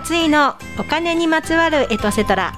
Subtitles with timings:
[0.00, 2.54] 松井のお金にまつわるエトセトラ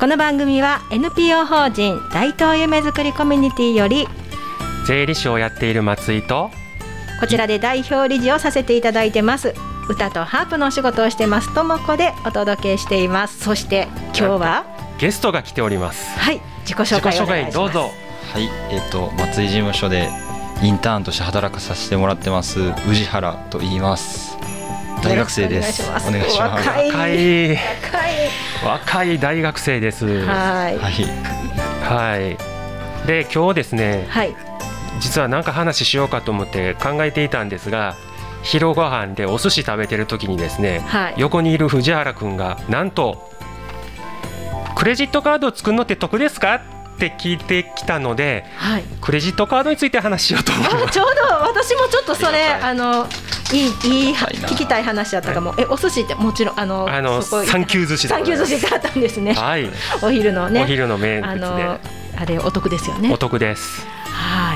[0.00, 4.08] この番組は NPO 法人大東夢づくりコミュニティより
[4.86, 6.50] 税理士をやっている松井と
[7.20, 9.54] こちらで代表理事をさせていただいてます。
[9.88, 13.38] 歌とハープのお仕事をしてますともこでお届けしています。
[13.44, 14.64] そして今日は
[14.98, 16.18] ゲストが来ております。
[16.18, 17.54] はい自己紹介をお願いします。
[17.54, 17.90] どうぞ。
[18.32, 20.08] はい、えっ、と松井事務所で
[20.62, 24.35] インターンとして働かさせてもらってます宇治原と言います。
[25.08, 25.82] 大学生です。
[25.88, 26.68] お願いします。
[26.68, 27.58] 若い。
[28.64, 30.04] 若い大学生です。
[30.24, 30.78] はい。
[30.78, 30.92] はい、
[31.82, 32.36] はい。
[33.06, 34.34] で今日ですねはい。
[34.98, 37.94] 実は何か話しようかと思って考えていたんですが
[38.42, 41.14] 昼ご飯でお寿司食べてる時にですね、はい。
[41.18, 43.30] 横にいる藤原くんがなんと
[44.74, 46.62] クレジットカードを作るのって得ですか？
[46.96, 48.82] って聞いてきたのではい。
[49.00, 50.84] クレジットカードについて話しようと思います。
[50.86, 53.06] あちょうど私もちょっとそれあの
[53.52, 59.34] いいいい聞きたい話だったかも、えお寿司ってもちろんあのあのサンキュー寿司でサンキュー寿司があったんですね。
[59.34, 59.70] はい、
[60.02, 60.62] お昼のね。
[60.62, 61.80] お昼の名あの物
[62.16, 63.08] あれお得ですよね。
[63.08, 63.86] でお得です。
[64.06, 64.55] は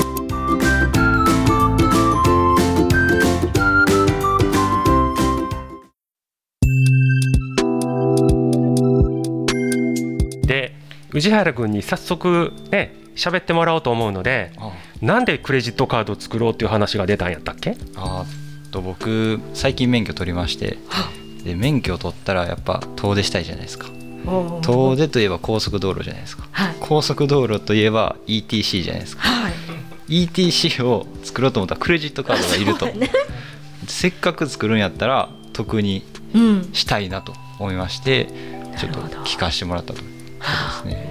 [11.21, 17.77] 宇治原君に早速ね喋ってもらおうと思うのであなんでクレジットカードを作ろうっていう話が出たんやったっけ？
[17.95, 18.25] あ
[18.71, 20.79] と僕最近免許取りまして、
[21.43, 23.87] で免許を取ったらやっぱ遠出したいじゃないですか。
[24.63, 26.47] 遠出といえば高速道路じゃないですか。
[26.51, 29.23] はい高速道路といえば ETC じゃないですか。
[29.23, 29.53] はい
[30.07, 32.87] ETC を作ろうと思ったらクレジットカードがいると。
[32.87, 33.11] ね
[33.87, 38.27] せっかく作るんやったら得にうんしたいなと思いまして
[38.79, 40.05] ちょっと聞かせてもらったという
[40.39, 40.45] こ
[40.81, 41.10] とですね。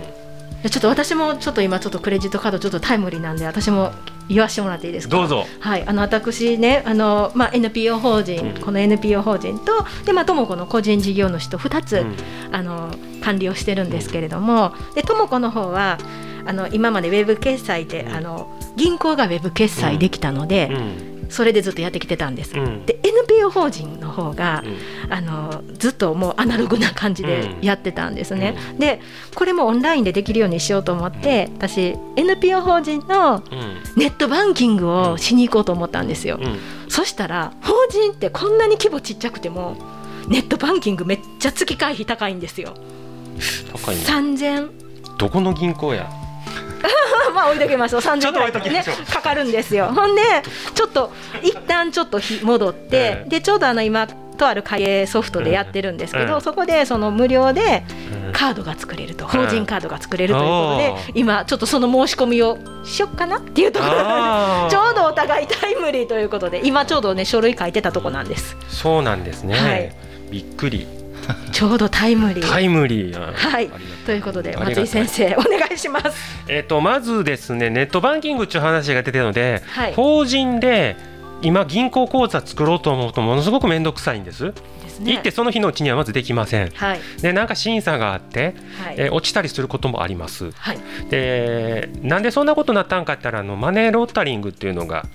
[0.62, 3.92] でちょっと私もちょっと今ちょっとクレジットカードちょっとタイムリーなんで私も
[4.28, 5.16] 言わせてもらっていいですか？
[5.16, 5.44] どうぞ。
[5.58, 8.60] はい、あの私ねあの、まあ、NPO 法人、うん。
[8.60, 12.16] この NPO 法人とで、まあ、ともこの個人事業主と2つ、うん。
[12.52, 15.98] あの管理をしてるんですけれどもでともこの方は
[16.46, 22.56] あの今までウェブ決済であの銀行がウェブ決済できたので、うんそれでずっとやってきてたんです。
[22.56, 22.84] うん。
[22.84, 25.12] で NPO 法人の方が、うん。
[25.12, 28.56] あのずっともうアナログな感じでやってたんですね。
[28.78, 29.00] で
[29.34, 33.80] これもオンラインでできるようにしようと思って、私 NPO 法人のうん。
[33.96, 36.38] ネットバンキングをしに行こうと思ったんですよ。
[36.40, 36.58] うん。
[36.88, 39.76] そしたら法人ってこんなに規模ちっちゃくても
[40.28, 42.74] ネットバンキングめっちゃ月会費高いんですよ。
[43.72, 44.02] 高いね。
[44.02, 46.10] 3000どこの銀行や？
[47.32, 48.00] まあ置いときましょう。
[48.00, 49.86] 3000ちょっと置いときまねかかるんですよ。
[49.86, 50.22] ほんで
[50.74, 53.28] ちょっと一旦ちょっとひ戻って、ええ。
[53.28, 56.40] でちょうどあの今とある会計ソフトでやってるんですけど、うん。
[56.40, 57.84] そこでその無料で
[58.26, 58.32] うん。
[58.32, 59.26] カードが作れると。
[59.26, 63.98] 法人カードが作れるということで、今ちょっとその申し込みをしよっかなっていうところで
[64.70, 68.56] ちょうどお互いタイムリーということで今ちょうどね書類書いてたとこなんです。
[68.68, 69.92] そうなんですね、はい。
[70.30, 70.86] びっくり
[71.52, 72.48] ちょうどタイムリー。
[72.48, 73.20] タイムリー。
[73.20, 73.68] やはい。
[74.06, 76.16] ということで松井先生 お願いします。
[76.48, 79.94] えっとまずですねネットバンキングっていう話が出てるので、はい。
[79.94, 80.96] 法人で
[81.42, 84.52] 今銀行口座作ろうと思うとものすごく面倒くさいんです、
[84.84, 85.12] ですね。
[85.12, 86.70] 行ってその日のうちにはまずできません。
[86.74, 87.00] はい。
[87.22, 88.94] でなんか審査があって、はい。
[88.98, 90.50] えー落ちたりすることもあります。
[90.52, 90.78] はい。
[91.10, 95.06] でなんでそんなことになったんかって言ったらあのマネーロータリングっていうのが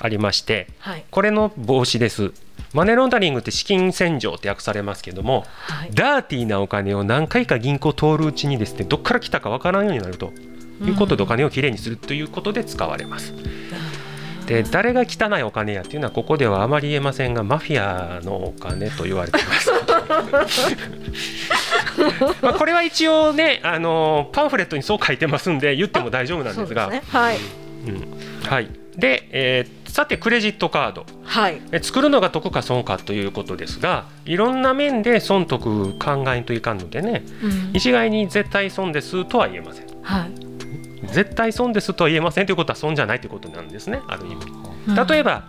[0.00, 1.04] ありましてはい。
[1.10, 2.32] これの防止です
[2.72, 5.90] マネーロータリングって資金洗浄って訳されますけどもはい。
[5.92, 10.32] ダーティーなお金を何回か銀行通るうちにですねどっから来たかわからんようになると
[10.82, 13.34] いうことでお金をきれいにするということで使われます。
[14.46, 19.52] で誰が汚いお金やっていうのはここではあまり言えませんがマフィアのお金と言われていま
[20.48, 20.76] す。
[22.40, 26.86] まあこれは一応ねあのパンフレットにそう書いてますんで言っても大丈夫なんですが。
[26.86, 27.02] すね。
[27.08, 27.38] はい。
[27.86, 28.48] うん。
[28.48, 31.06] はい、で、えーさてクレジットカード。
[31.24, 31.60] はい。
[31.72, 37.70] え作るのが得か損かということですがいろんな面で損得考えんといかんのでねうん。
[37.72, 39.86] 一概に絶対損ですとは言えません。
[40.02, 40.48] はい。
[41.12, 44.46] 絶対損ですとは言えませんということは損じゃないということなんですねある意味。
[44.88, 45.06] うん。
[45.06, 45.44] 例えば、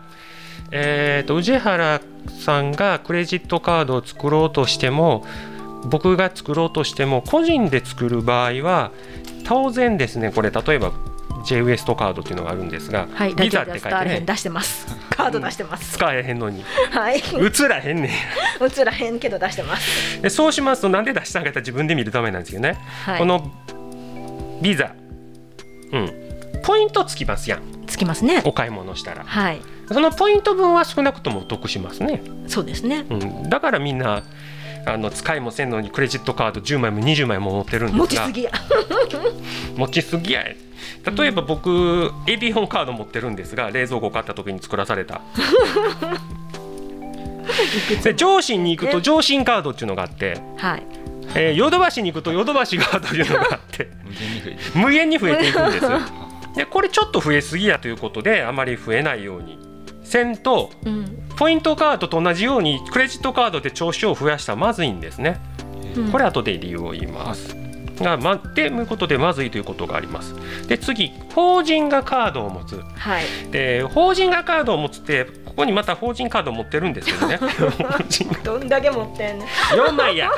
[0.71, 2.01] えー、と宇治原
[2.39, 5.25] さんがクレジットカードを作ろうとしても
[5.85, 8.91] 僕が作ろうとしても個人で作る場合は
[9.45, 10.91] 当然ですねこれ例えば
[11.45, 14.23] J ウエストカードっていうのがあるんですが、はい、ビザって書いてね。
[14.25, 14.87] 出してます。
[15.15, 15.93] カード出してます。
[15.93, 16.63] 使えへんのに。
[16.91, 18.11] はい、映らへんね
[18.61, 20.17] 映らへんけど出してます。
[20.19, 23.51] んでそうしますとなんで出したんかって自分で見るためなんですよね、はい、この
[24.61, 24.91] ビザ。
[25.91, 26.11] うん。
[26.63, 27.61] ポイントつきますやん。
[27.87, 28.41] つきますね。
[28.45, 29.23] お買い物したら。
[29.25, 33.05] はい、そのポイント分は少なくともお得しますね、そうですね。
[33.09, 34.23] うん、だからみんな
[34.85, 38.25] あの使いもせんのにクレジットカード10枚も20枚も持ってるんですが。
[38.25, 38.51] 持ちすぎや。
[39.75, 40.43] 持ちすぎや
[41.15, 45.21] 例えば僕、エビホンカード持ってるんですが冷蔵庫買った時に作らされた。
[48.03, 50.83] で上信に行くと上信カードっていうのがあって、はい、
[51.35, 53.89] えーヨドバシに行くとヨドバシカードというのがあって
[54.75, 55.67] 無限に増えていく。
[55.67, 55.85] んです
[56.55, 59.59] でこれちょっと増えすぎやということであまり増えないように
[60.03, 61.05] せんとうん、
[61.37, 65.39] ポイントカードと同じようにクレジットカードで調子を増やしたらまずいんですね。
[65.95, 66.11] うん。
[66.11, 67.55] これ後で理由を言います。
[68.03, 70.35] がまでいうことでまずいということがあります。
[70.67, 72.81] で次法人がカードを持つ。
[72.95, 77.37] はい、で法人がカードを持つってここにまた法人カードを持ってるんですけどね。
[77.37, 79.47] 法人どんだけ持ってんねん。
[79.47, 80.31] 4枚や、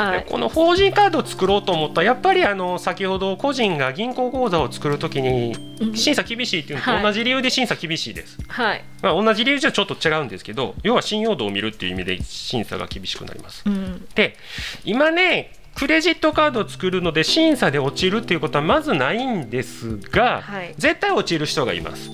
[0.00, 5.96] はい、でこの法人カードを作ろうと思ったらやっぱりあの先ほど個人が銀行口座を作るときにうん。
[5.96, 6.96] 審査厳しいっていうのはい。
[6.98, 13.62] と同じ理由で審査厳しいです、はい、まあ、同じ理由じゃちょっと違うんですけど要は信用度を見るっていう意味で審査が厳しくなります。
[13.66, 14.36] うん、で
[14.84, 20.74] 今ねクレジットカードを作るので審査で落ちるっていうことはまずないんですが、はい。
[20.76, 22.10] 絶対落ちる人がいます。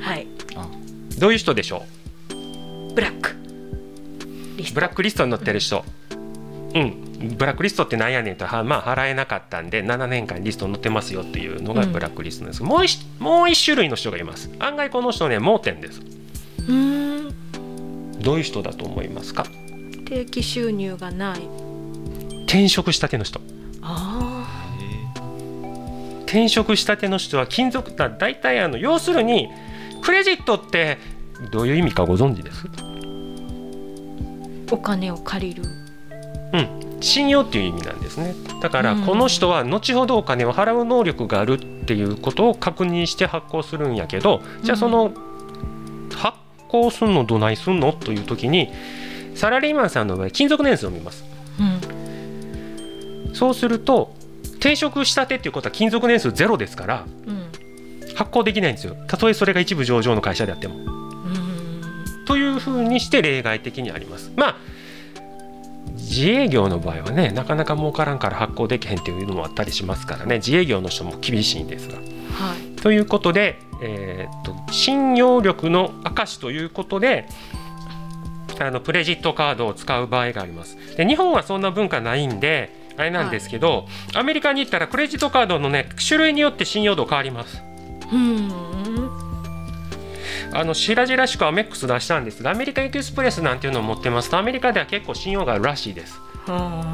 [0.00, 0.28] はい、
[1.18, 1.84] どういう人でしょ
[2.94, 3.34] ブラック。
[4.72, 5.84] ブラックリストに載ってる人。
[6.74, 11.92] うんブラックリストってなんやねんとはまあ払えなかったんで7年間リストに載ってますよっていうのがうん。
[11.92, 14.50] ブラックリストです、もう一もう一種類の人がいます。
[14.60, 16.00] 案外この人ね盲点です。
[16.00, 19.44] うーん、どういう人だと思いますか？
[20.04, 21.40] 定期収入がない。
[22.44, 23.40] 転職したての人。
[23.82, 24.46] あ
[26.26, 29.48] 転職したての人は金属だ大体あの要するに
[30.02, 30.98] クレジットって
[31.50, 32.66] どういう意味かご存知です？
[34.70, 35.64] あ、お金を借りる。
[37.00, 38.34] 信用っていう意味なんですね。
[38.60, 39.06] だからうん。
[39.06, 45.12] この人は後ほどお金を払う能力があるっていうことを確認して発行するんやけどじゃあその
[46.14, 48.70] 発行すんのどないすんのという時に
[49.34, 51.24] サラリーマンさんの場合勤続年数を見ます。
[51.60, 54.14] うん、そうすると
[54.56, 58.96] 転職したてっていうことは勤続年数ゼロですからうん、発行できないんですよ。
[59.06, 60.74] たとえそれが一部上場の会社であっても。
[60.74, 64.32] うん、というふうにして例外的にあります。
[64.36, 64.56] まあ
[66.08, 71.96] 自営業の場合はねなかなか儲からんから発行できへんっていうのもあったりしますからね自営業の人も厳しいんですが。
[71.96, 72.02] は
[72.56, 77.28] い、ということで、えーっと信用力の証ということで
[78.60, 80.76] あのクレジットカードを使う場合があります。
[80.96, 87.62] で日本はそんな文化ないんであれなんですけど、アメリカに行ったらクレジットカードのね種類によって信用度変わります。
[88.12, 88.48] うん、
[90.52, 96.18] あの白々しくアメックス出したんですがアメリカエクスプレスなんていうのを持ってますとアメリカでは結構信用があるらしいです。
[96.46, 96.84] は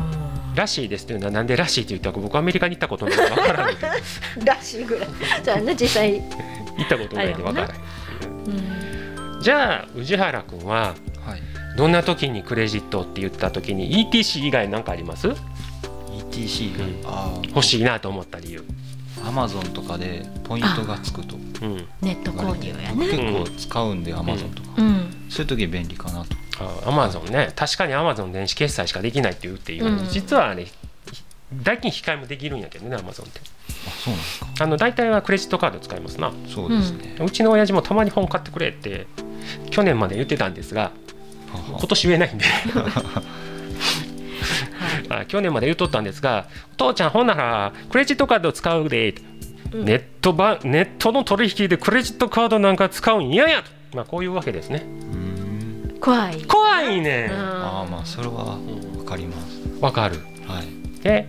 [0.54, 5.08] らしいですというのはなんでらしいって言ったか僕アメリカに行ったことないからわからないあ、 らしいぐらい。
[5.42, 6.20] じゃあね、実際。
[6.76, 7.76] 行ったことないんでわからない。
[8.46, 11.42] うん、じゃあ宇治原君ははい
[11.76, 15.28] どんな時にクレジットって言った時に ETC 以外何かあります
[16.30, 18.64] ？ETC うんあ欲しいなと思った理由。
[19.24, 21.36] あアマゾンとかでポイントがつくと。
[21.36, 22.94] うん、ネット購入やね。
[22.96, 24.68] 結構使うんでアマゾンとか。
[24.78, 26.36] うん、そういう時便利かなと。
[26.84, 27.52] あアマゾンね。
[27.56, 30.08] 確かにアマゾン電子決済しかできないって言うっていう、うん。
[30.08, 30.66] 実はね
[31.62, 33.40] 代金控えもできるんやけどねアマゾンって。
[33.86, 34.46] あそうなんですか。
[34.60, 36.32] あの大体はクレジットカード使いますな。
[36.48, 39.06] そうですね、うちの親父もたまに本買ってくれって
[39.70, 40.92] 去年まで言ってたんですが
[41.68, 42.44] 今年言えないんで
[45.20, 49.14] あ去年まで言っとったんですが「お父ちゃんほんならクレジットカード使うで」
[49.72, 49.84] うん。
[49.84, 54.84] ネットばネットの取引でクレジットカードなんか使うん嫌やと、まあ、こういうわけですね。
[56.00, 56.42] 怖い。
[56.44, 57.30] 怖いね。
[57.32, 59.60] ああまあそれはうんわかります。
[59.80, 60.16] わかる。
[60.46, 61.02] はい。
[61.02, 61.28] で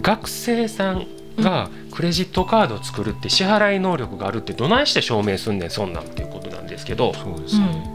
[0.00, 1.06] 学生さん
[1.38, 7.12] がクレジットカードを作るって支払い能力があるってどないして証明すんねんそんなんっていうことなんですけど。
[7.14, 7.48] そうでうん。
[7.48, 7.91] すね、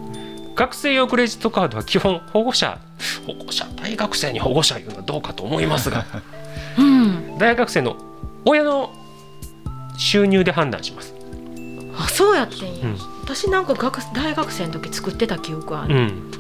[0.58, 2.80] 学生用クレジットカードは基本保護者
[3.26, 6.06] 保護者大学生に保護者いうのはどうかと思いますが
[6.78, 7.96] うん、大学生の
[8.44, 8.94] 親の
[9.98, 11.14] 収入で判断します。
[11.98, 12.86] あ、そうやってんや。
[12.86, 12.98] うん
[13.28, 15.94] 私なんか学大学生の時作ってた記憶ある。
[15.94, 16.32] うん、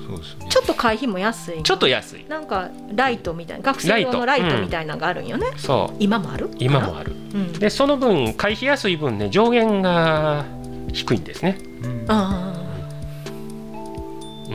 [0.49, 1.61] ちょっと会費も安い。
[1.61, 5.47] ちょっと安いなんかライトみたいな学生用のライトトみたいなのがあるんよね。
[5.57, 6.49] そう今もある？
[6.59, 7.51] 今もあるうん。
[7.51, 10.45] でその分会費安い分ね上限が
[10.93, 12.53] 低いんですねうんあ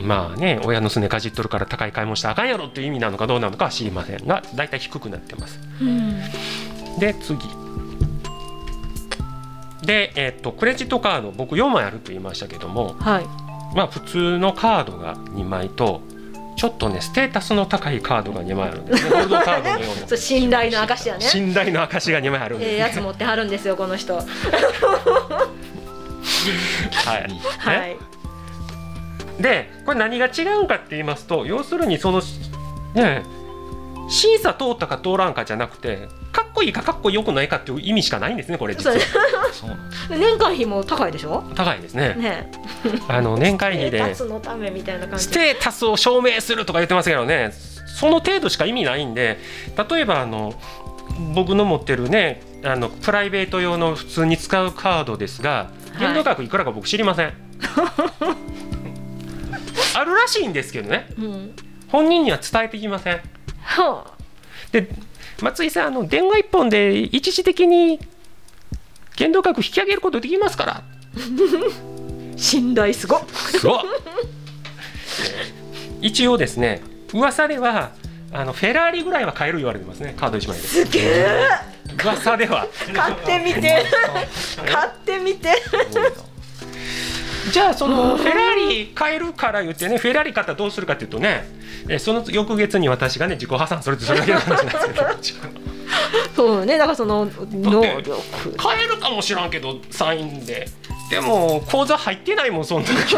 [0.01, 5.59] まあね親のすねかじっとるから高い買い物したらあかんやろっていう意味なのかどうなのかは知りませんがだいたい低くなってます。
[5.61, 5.83] あ。
[5.83, 6.99] うん。
[6.99, 7.39] で次。
[9.85, 13.25] で、えっとクレジットカード僕4枚あると言いましたけどもはい。
[13.75, 16.01] まあ普通のカードが2枚と
[16.55, 19.09] ちょっとねステータスの高いカードが2枚あるんですね。
[19.09, 20.07] ゴールドカードのような。
[20.07, 21.21] そう信頼の証やね。
[21.21, 24.15] 信頼の証が2枚あるんです、ねええやつ持ってはるんですよこの人。
[24.17, 24.23] は
[27.17, 28.12] い、はい
[29.39, 32.21] でこれ何が違うんかって言いますと要するにその
[32.93, 33.23] ね
[34.09, 38.95] 審査通ったか通らんかじゃなくてかっこいいかかっこよくないかっていう意味しかないんですねこれ実は。
[40.09, 41.43] 年会費も高いでしょ？
[41.55, 42.15] 高いですね。
[42.15, 42.51] ね
[43.07, 45.25] あの年会費でステータスのためみたいな感じ。
[45.25, 47.53] ステータスを証明するとか言ってますけどね
[47.99, 49.39] その程度しか意味ないんで
[49.89, 50.53] 例えばあの
[51.35, 55.99] 僕の持ってるねあのプライベート用の普通に使うカードですがはい。
[55.99, 57.33] 限度額いくらか僕知りません、
[59.95, 61.07] あるらしいんですけどね。
[61.17, 61.55] うん。
[61.89, 63.21] 本人には伝えてきません。
[63.61, 64.13] は
[64.71, 64.89] で
[65.41, 67.99] 松井さんあの電話一本で一時的に
[69.15, 70.77] 限度額引き上げることできますから。
[70.77, 70.83] あ
[72.35, 73.21] 信頼すごっ。
[73.61, 73.79] そう。
[76.01, 76.81] 一応ですね
[77.13, 77.91] 噂では
[78.31, 80.15] あのフェラーリぐらいは買える言われてますね。
[80.17, 80.63] カード1枚で。
[80.63, 81.37] すげえ。
[82.03, 82.67] 噂では。
[82.93, 83.85] 買ってみて。
[84.65, 85.53] 買ってみて
[87.51, 91.43] じゃあそのフェラーリ買えるから言ってねフェラーリ買ったらどうするかっていうとね
[91.89, 95.53] えその翌月に私がね自己破産するってそれだけの話なんですけど
[96.35, 98.21] そうねだからその能力。
[98.57, 100.67] 買えるかもしらんけどサインで。
[101.09, 103.15] でも口座入ってないもんそんな時。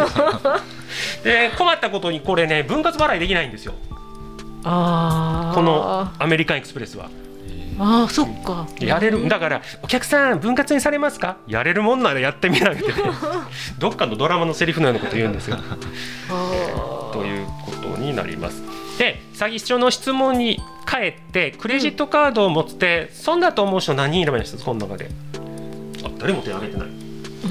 [1.23, 3.73] で困ったことにこれね分割払いできないんですよ。
[4.63, 7.09] このアメリカンエクスプレスは
[7.77, 8.67] ああそっか。
[8.79, 9.27] やれる？
[9.27, 11.37] だからお客さん分割にされますか？
[11.47, 12.93] やれるもんならやってみなよってね
[13.79, 15.57] どっかのドラマのセリフのようなこと言うんですよ。
[15.59, 18.63] あということになります。
[18.97, 24.63] で詐欺師の質問に帰ってクレジットカードを持って、損だと思う人何人いればいいんですか？
[24.63, 25.09] この中で。
[26.05, 26.87] あ誰も手挙げてない。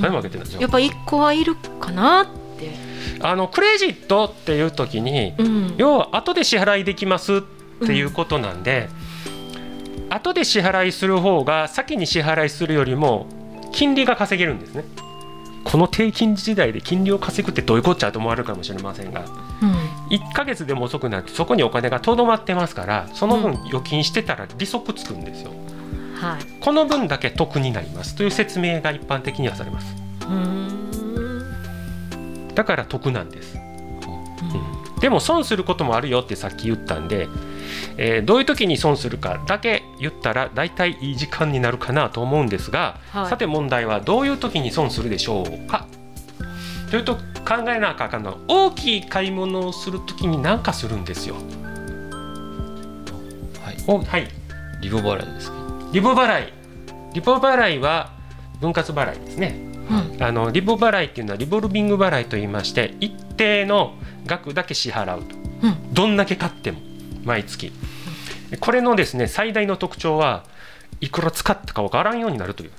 [0.01, 2.27] 誰も挙げてないやっぱ一個はいるかなっ
[2.59, 2.73] て。
[3.21, 5.75] ああのクレジットっていう時にうん。
[5.77, 7.41] 要は後で支払いできますっ
[7.87, 8.89] ていうことなんで、
[10.11, 13.27] 後で支払いする方が先に支払いするよりも
[13.73, 14.85] 金利が稼げるんですね。
[15.65, 19.25] この低金利時代で金利を稼ぐってどういうこっちゃと思われるかもしれませんが
[19.63, 19.73] うん
[20.15, 25.51] 1ヶ月でも遅くなってそこにお金がとどまってますからその分預金してたら利息つくんですよ。
[26.21, 29.97] はいこの分だけ得になりますという説明が一般的にはされます。
[32.55, 33.59] だから得なんです。
[35.01, 37.29] でも損することもあるよってさっき言ったんで、
[37.97, 43.31] えーどういう時に損するかだけ言ったら大体いい時間になるかなと思うんですが、はい。
[43.31, 45.87] さて問題はどういう時に損するでしょうか？
[46.91, 47.21] というと考
[47.69, 51.35] えなあかんのは大きい買い物をする時に何かするんですよ。
[53.63, 53.77] はい。
[53.87, 54.29] おはい、
[54.81, 55.57] リボ払いですか？
[55.93, 56.53] リボ払い。
[57.13, 58.13] リボ払いは
[58.61, 59.57] 分割払いですね。
[59.91, 63.95] うんあのリボ払いっていうのはリボルビング払いと言いまして一定の
[64.25, 65.37] 額だけ支払うと。
[65.37, 65.93] うん。
[65.95, 66.79] どんだけ買っても
[67.25, 67.73] 毎月。
[68.61, 70.45] これのですね最大の特徴は
[71.01, 72.71] いくら使ったかわからんようになるという。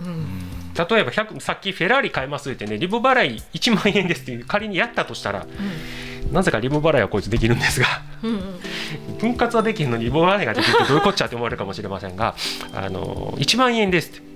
[0.00, 0.26] うん。
[0.74, 5.44] 例えば100さっきフェラーリ買いますってねリボ払い1万円ですっていう仮にやったとしたら
[6.30, 7.86] なぜかリボ払いはこいつできるんですが
[8.22, 9.18] うんうん。
[9.18, 12.36] 分割はできるのにリボ払いができるってどういうこっちゃって思われるかもしれませんが
[12.72, 14.28] あの1万円ですって。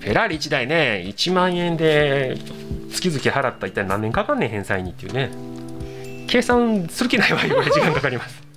[0.00, 2.36] フェラーリ1台ね1万円で
[2.90, 5.30] 月々払ったら一体何年かかんねん返済にっていうね。
[6.26, 8.49] 計算する気ないわいうぐらい時間かかります。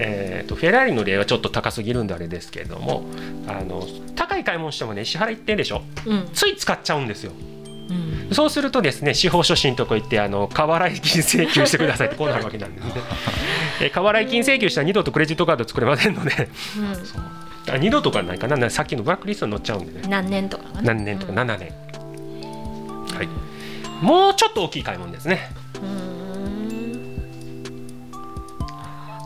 [0.00, 3.04] えーとフェラーリの例はちょっと高すぎるんであれですけれども
[3.48, 5.82] あの高い買い物してもね支払いってでしょ？
[6.06, 6.28] うん。
[6.32, 7.32] つい使っちゃうんですよ。
[7.90, 8.34] うん。
[8.34, 12.92] そうするとですね司法書士のとこ行ってあの過払い金請求してくださいってこうなるわけなんですね。
[13.82, 16.48] え過払い金請求したら二度とクレジットカード作れませんので。
[16.78, 17.74] うん。
[17.74, 18.70] あ二度とかないかな？
[18.70, 20.08] さっきのブラックリストに載っちゃうんでね。
[20.08, 20.94] 何年とかかな？
[20.94, 21.72] 何年とか7年、
[23.14, 23.28] はい。
[24.04, 25.50] もうちょっと大きい買い物ですね。
[25.74, 26.07] うーん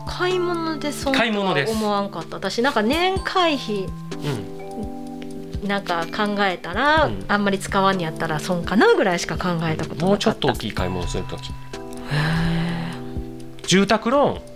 [0.07, 1.73] 買い物で損とは買い物です。
[1.73, 2.37] 思わんかった。
[2.37, 5.67] 私なんか年会費うん。
[5.67, 7.25] なんか考えたら、うん。
[7.27, 10.05] あんまり使わんにやったら損かなぐらいしか考えたことなかった。
[10.05, 11.51] もうちょっと大きい買い物をするとき
[13.67, 14.53] 住宅ローン。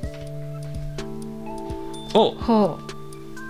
[2.14, 2.32] を。
[2.32, 2.80] ほ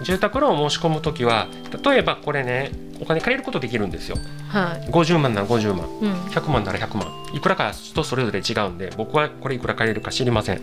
[0.04, 1.48] 住宅ローンを申し込むときは
[1.84, 4.18] 例えばこれねお金借りることできるんですよ。
[4.18, 5.88] うは50万なら50万。
[5.88, 7.08] い、うん、100万なら100万。
[7.34, 10.62] いくらか人それぞれ違うんで僕はこれいくら借りるか知りません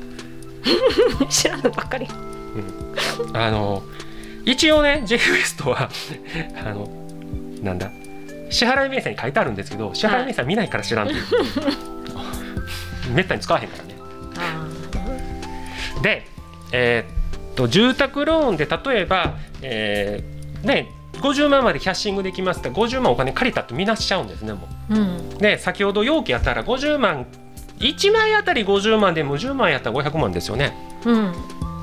[1.28, 2.06] 知らんのばっかり。
[3.32, 3.82] あの
[4.44, 5.88] 一応ね J ウエストは
[6.64, 6.88] あの
[7.62, 7.90] なんだ？
[8.50, 11.22] 支払い明細に書いてあるんですけど支払い明細見ないから知らんっていう、
[13.14, 13.94] めったに使わへんからね。
[14.38, 16.26] あで、
[16.72, 20.88] えーっと住宅ローンで例えば、えーね
[21.20, 24.94] 50万までキャッシングできますって50万お金借りたとみなしちゃうんですねもう。
[24.94, 24.98] ん。
[25.36, 27.26] うで先ほど容器やったら50万
[27.84, 30.74] 1枚あたり50万でも10万やったら500万ですよね。
[31.04, 31.32] うん。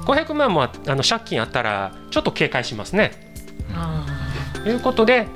[0.05, 3.11] 500万もああの借金あったらちょっと警戒しますね。
[3.73, 4.05] あ
[4.53, 5.27] ということで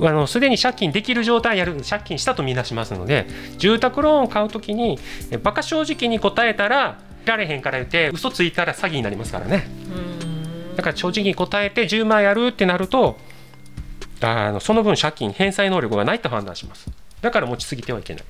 [0.00, 3.26] あのすでに借金できる状態やる借金したとみなしますので
[3.58, 4.98] 住宅ローンを買うときに
[5.30, 9.68] えバカ正直に答えたらられへんから言って嘘ついたら詐欺になりますからね。
[9.88, 10.76] ーうん。
[10.76, 13.18] だから正直に答えて10万やるってなると
[14.22, 16.88] あのその分借金返済能力がないと判断します。
[17.20, 18.24] だから持ちすぎてはいけない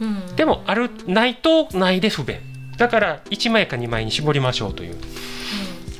[0.00, 0.36] うん。
[0.36, 2.38] でもあるないとないで不便。
[2.76, 4.96] だから1枚か2枚に絞りましょうという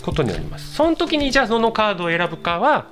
[0.03, 0.75] ことになります。
[0.75, 2.87] その時にじゃあそのカードを選ぶかは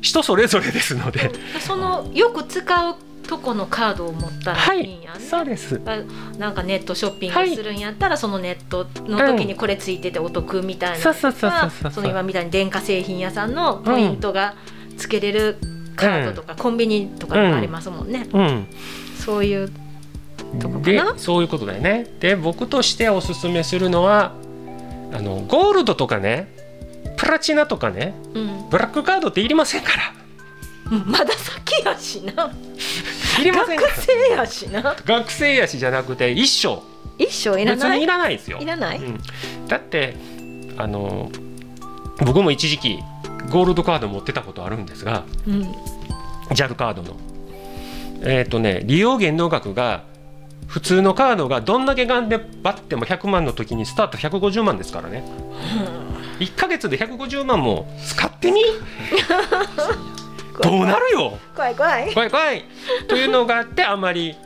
[0.00, 1.32] 人それぞれですので。
[1.60, 2.94] そのよく使う
[3.26, 4.82] とこのカードを持ったはい。
[4.82, 5.80] いいんやね、そうです。
[5.84, 5.98] あ
[6.38, 11.92] なんかネットショッピングするんやったら、そのネットの時にこれついててお得みたいなそうそうそうそうかそう。
[11.92, 14.54] その今みたいに電化製品屋さんのポイントが
[14.96, 15.56] つけれる
[15.96, 18.66] カードとか、コンビニとかありますもんね、うん。
[19.18, 19.72] そういう
[20.58, 22.06] とこかでなそういうことだよね。
[22.20, 24.32] で僕としておすすめするのは
[25.12, 26.48] あのゴールドとかね
[27.16, 28.70] プラチナとかねうん。
[28.70, 30.12] ブラックカードっていりませんから。
[30.92, 32.50] う んまだ先やしな。
[33.40, 34.96] いりません学生やしな。
[35.04, 36.80] 学生やしじゃなくて一生。
[37.18, 37.90] 一生いらない？
[37.90, 38.58] 別にいらないですよ。
[38.60, 39.18] いらない、うん、
[39.66, 40.16] だって
[40.76, 41.30] あの
[42.20, 42.98] 僕も一時期
[43.50, 45.62] ゴールドカード持ってたことあるんですがうん。
[46.50, 47.16] JAL カードの。
[48.22, 50.04] えっ、とね利用限度額が
[50.66, 55.22] 普通のカードがどんだけがんでバッても100万の時にスタート150万ですからね。
[56.40, 58.62] 1ヶ月で150万も使ってみ？
[60.62, 61.38] どうなるよ？
[61.54, 62.30] 怖い怖い、怖い。
[62.30, 62.64] 怖い
[63.08, 64.36] というのがあってあんまり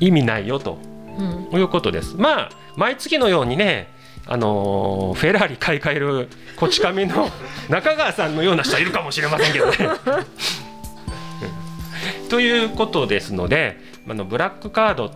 [0.00, 0.78] 意味ないよと。
[1.18, 1.48] うん。
[1.50, 2.14] ということです。
[2.16, 3.88] まあ毎月のようにね、
[4.26, 7.30] あのーフェラーリ買い替えるこち亀の
[7.70, 9.76] 中川さんのような人はいるかもしれませんけどね。
[9.80, 9.82] う
[12.26, 15.10] んということですので、あのブラックカード、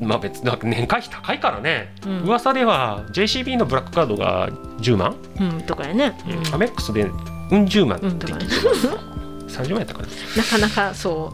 [0.00, 2.22] まあ別なんか年会費高いからね、うん。
[2.22, 4.48] 噂では JCB のブラックカードが
[4.80, 6.54] 10万、うん、とかやね、うん。
[6.54, 8.88] アメックスでうん10万って聞いてます。
[9.60, 10.08] 30万やったかな。
[10.36, 11.32] なかなかそ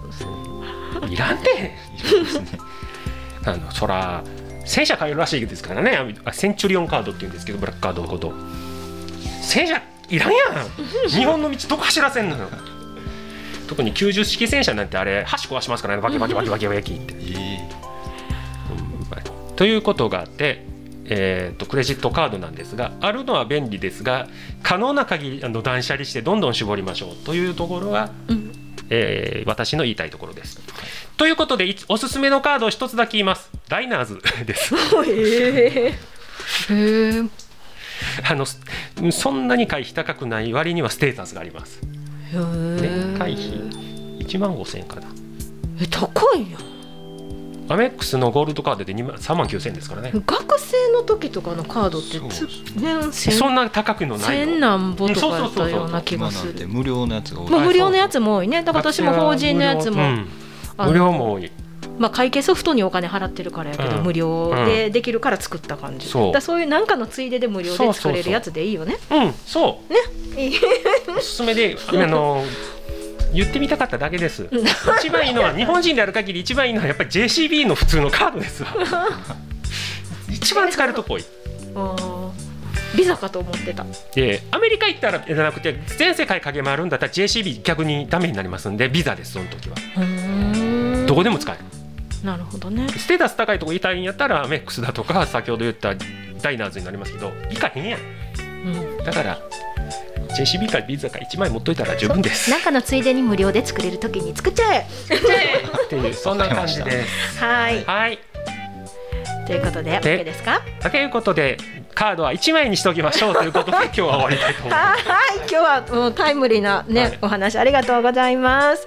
[1.02, 1.08] う。
[1.08, 1.76] いらんて。
[3.46, 4.22] あのそら
[4.66, 5.98] 戦車買えるらしいですからね。
[6.24, 8.32] あセンチュリオンカードって言うんですけどブラックカードのこと。
[9.40, 11.08] 戦車いらんやん。
[11.08, 12.48] 日本の道どこ走らせんのよ
[13.70, 16.02] 特に90式戦車なんてあれ箸壊しますからね。
[16.02, 17.18] バキバキバキバキバキって、 う
[19.52, 19.54] ん。
[19.54, 20.68] ということがあって
[21.12, 24.28] えー、とクレジットカードなんですがあるのは便利ですが
[24.62, 28.50] 可能な限りあの断捨離してどんどん絞りましょうというところがうん。
[28.90, 30.61] えー私の言いたいところです。
[31.16, 33.50] ということでいおすすめのカードを一つだけ言います。
[33.68, 34.74] ダイナーズ です。
[35.06, 35.94] へえへ
[36.70, 37.22] え
[38.28, 38.61] あのす
[39.12, 41.80] そんなに会費高くない割にはステータスがあります。
[42.33, 43.44] 年会費
[44.20, 45.09] 1万5千円かな。
[45.80, 46.70] え高いやん。
[47.68, 50.11] アメックスのゴールドカードで2万3万9千円ですからね。
[50.12, 54.78] 学生の時とかのカードってつ年千そんな高くのない千の。
[54.78, 56.66] 何ぼとかやったような気今がする。
[56.68, 57.50] 無料のやつが多い。
[57.50, 58.62] まあ無料のやつも多いね。
[58.62, 60.28] だから私も法人のやつも、うん
[60.78, 61.50] 無料も多い。
[61.98, 64.04] まあ、会計ソフトにお金払ってるからやけど、うん。
[64.04, 66.22] 無料でできるから作った感じ、そう。
[66.28, 68.96] だからそういうなんかのついでで無料で作れるやつでいいよね。
[69.11, 69.83] うん、そ
[70.35, 70.40] う。
[70.40, 70.54] いい。
[71.14, 72.42] おすすめで、あの。
[73.32, 74.48] 言ってみたかっただけです。
[74.98, 78.74] 一番いいのは 日本人である限り一番いいのはやっぱり JCB の普通のカードですわ。
[80.30, 81.24] 一番使えるとこ多い。
[82.96, 83.84] ビザかと思ってた。
[84.14, 89.76] でアメリカ行ったらじゃなくて全世界駆け回るんだったら JCB 逆にダメになりますんでビザですその時は。
[91.06, 91.64] どこでも使える。
[92.24, 92.86] なるほどね。
[92.88, 95.94] ステータス高いとこいたいんやったらアメックスだとか先ほど言った
[96.42, 98.00] ダイナーズになりますけど行かへんやん。
[98.00, 99.04] うん。
[99.04, 99.38] だから
[100.30, 102.50] JCB かビザか1枚持っといたら十分です。
[102.50, 104.86] なんかのついでに無料で作れるときに作っちゃえ。
[105.84, 107.38] っていうそんな感じです。
[107.44, 107.84] はい。
[107.84, 108.18] はい。
[109.46, 110.60] ということで OK ですか？
[110.88, 111.56] ということで
[111.94, 115.08] カードは1枚にしておきましょうということで 今日は終わりたいと思います。
[115.08, 117.18] はい今日はもうタイムリーなね、はい。
[117.22, 118.86] お話ありがとうございます。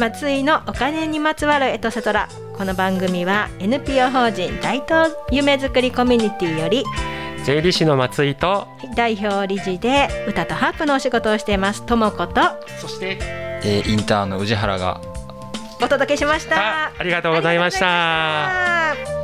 [0.00, 2.28] 松井のお金にまつわるエトセトラ。
[2.56, 6.84] この番組は NPO 法人大東夢づくりコミュニティより
[7.48, 11.80] 税理士の松井と代表理事で歌とハープのお仕事をしています。
[11.86, 12.42] ともこと
[12.78, 13.16] そして
[13.64, 15.00] えーインターンの宇治原が
[15.80, 16.88] お届けしました。
[16.88, 17.86] あありがとうございました。
[17.86, 19.17] ありがとうございました